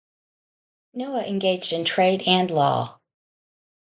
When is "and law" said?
2.25-2.99